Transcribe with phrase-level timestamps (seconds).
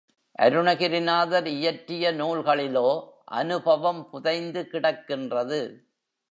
[0.39, 2.87] அருணகிரிநாதர் இயற்றிய நூல்களிலோ
[3.31, 5.61] அநுபவம் புதைந்து கிடக்கின்றது.